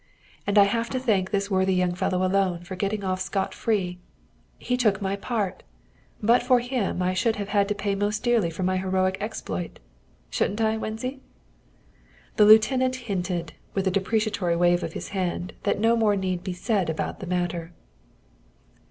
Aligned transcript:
And 0.47 0.57
I 0.57 0.63
have 0.63 0.89
to 0.89 0.99
thank 0.99 1.29
this 1.29 1.51
worthy 1.51 1.75
young 1.75 1.93
fellow 1.93 2.25
alone 2.25 2.63
for 2.63 2.75
getting 2.75 3.03
off 3.03 3.21
scot 3.21 3.53
free. 3.53 3.99
He 4.57 4.75
took 4.75 4.99
my 4.99 5.15
part. 5.15 5.61
But 6.23 6.41
for 6.41 6.59
him 6.59 7.03
I 7.03 7.13
should 7.13 7.35
have 7.35 7.49
had 7.49 7.67
to 7.67 7.75
pay 7.75 7.93
most 7.93 8.23
dearly 8.23 8.49
for 8.49 8.63
my 8.63 8.77
heroic 8.77 9.15
exploit. 9.19 9.77
Shouldn't 10.31 10.59
I, 10.59 10.75
Wenzy?" 10.75 11.19
The 12.37 12.45
lieutenant 12.45 12.95
hinted, 12.95 13.53
with 13.75 13.85
a 13.85 13.91
deprecatory 13.91 14.55
wave 14.55 14.81
of 14.81 14.93
his 14.93 15.09
hand, 15.09 15.53
that 15.65 15.79
no 15.79 15.95
more 15.95 16.15
need 16.15 16.43
be 16.43 16.53
said 16.53 16.89
about 16.89 17.19
the 17.19 17.27
matter. 17.27 17.71